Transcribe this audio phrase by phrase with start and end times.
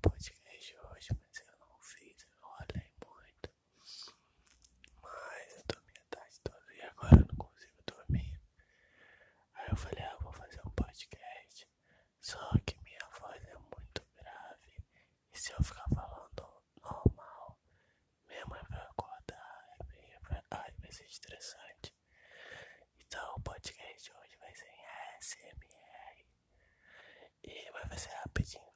[0.00, 3.50] podcast hoje, mas eu não fiz, eu olhei muito.
[5.02, 8.40] Mas eu dormi a tarde toda e agora eu não consigo dormir.
[9.54, 11.68] Aí eu falei, ah, eu vou fazer um podcast.
[12.20, 14.76] Só que minha voz é muito grave.
[15.32, 17.58] E se eu ficar falando normal,
[18.28, 19.76] minha mãe vai acordar,
[20.30, 21.94] é ai, vai ser estressante.
[22.98, 26.26] Então o podcast hoje vai ser em ASMR.
[27.44, 28.69] E vai ser rapidinho.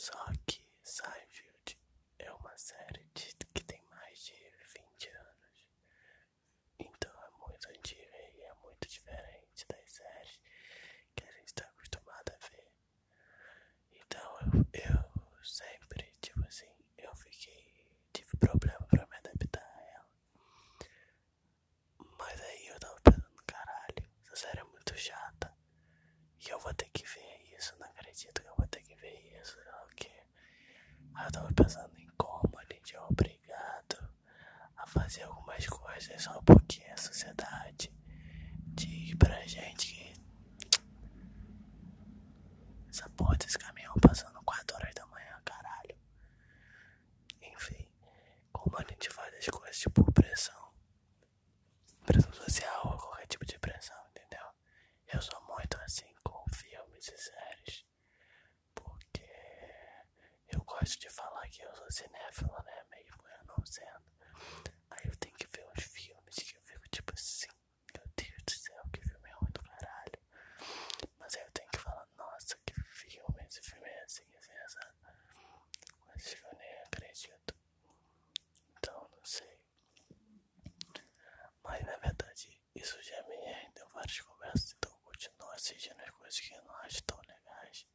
[0.00, 1.76] Só que Seinfeld
[2.20, 5.68] é uma série de, que tem mais de 20 anos.
[6.78, 10.40] Então é muito antiga e é muito diferente das séries
[11.16, 12.72] que a gente está acostumado a ver.
[13.90, 14.66] Então eu,
[15.34, 17.84] eu sempre, tipo assim, eu fiquei.
[18.12, 20.08] tive problema pra me adaptar a ela.
[22.18, 25.52] Mas aí eu tava pensando, caralho, essa série é muito chata.
[26.40, 29.40] E eu vou ter que ver isso, não acredito que eu vou ter que ver
[29.40, 30.08] isso, o que?
[30.08, 30.26] Aí
[31.24, 34.08] eu tava pensando em como a gente é obrigado
[34.76, 37.92] a fazer algumas coisas só porque a sociedade
[38.74, 40.78] diz pra gente que
[42.90, 45.96] essa porra desse caminhão passando 4 horas da manhã, caralho.
[47.42, 47.88] Enfim,
[48.52, 50.72] como a gente faz as coisas tipo pressão,
[52.06, 54.46] pressão social ou qualquer tipo de pressão, entendeu?
[55.12, 57.84] Eu sou muito assim com filmes e séries,
[58.74, 59.28] porque
[60.78, 62.84] eu gosto de falar que eu sou cinéfilo, né?
[62.90, 64.04] Mesmo eu não sendo.
[64.90, 67.48] Aí eu tenho que ver uns filmes que eu fico tipo assim,
[67.94, 70.20] meu Deus do céu, que filme ruim do caralho.
[71.18, 74.94] Mas aí eu tenho que falar, nossa, que filme, esse filme é assim, assim, essa.
[76.16, 77.54] Esse filme eu nem acredito.
[78.78, 79.58] Então, não sei.
[81.62, 86.40] Mas na verdade, isso já me rendeu várias conversas, então eu continuo assistindo as coisas
[86.40, 87.86] que eu não acho tão legais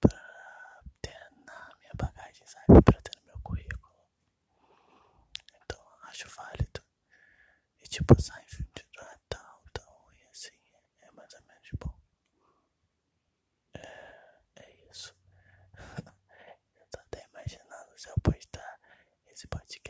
[0.00, 2.61] pra ter na minha bagagem, sabe?
[2.80, 3.82] Pra ter no meu currículo.
[5.62, 6.82] Então, acho válido.
[7.82, 10.56] E tipo, sai de Natal, tão ruim assim,
[11.02, 11.94] é mais ou menos bom.
[13.74, 15.14] É, é isso.
[16.80, 18.80] eu tô até imaginando se eu postar
[19.26, 19.81] esse podcast